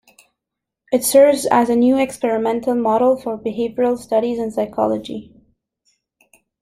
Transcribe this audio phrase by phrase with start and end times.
[0.91, 5.31] It serves as a new experimental model for behavioral studies in psychology.